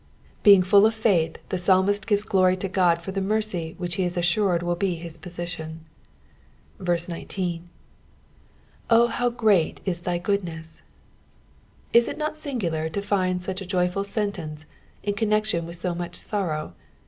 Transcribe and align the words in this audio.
Bdng 0.43 0.65
full 0.65 0.87
of 0.87 0.95
faith, 0.95 1.37
the 1.49 1.59
psalmist 1.59 2.07
gires 2.07 2.23
glory 2.25 2.57
to 2.57 2.67
Qod 2.67 3.01
for 3.03 3.11
the 3.11 3.21
mercy 3.21 3.75
which 3.77 3.97
he 4.01 4.03
JB 4.05 4.17
assured 4.17 4.63
will 4.63 4.73
be 4.75 4.95
his 4.95 5.15
position. 5.15 5.85
19." 6.79 7.69
Oh 8.89 9.07
lu>u 9.19 9.29
great 9.37 9.79
U 9.85 9.93
thy 9.93 10.19
goodnesi.'''' 10.19 10.81
Is 11.93 12.07
it 12.07 12.17
not 12.17 12.35
singular 12.35 12.89
to 12.89 12.99
find 12.99 13.43
such 13.43 13.61
a 13.61 13.65
joyful 13.71 14.03
sentence 14.03 14.65
in 15.03 15.13
connection 15.13 15.67
with 15.67 15.75
so 15.75 15.93
much 15.93 16.15
sorrow 16.15 16.73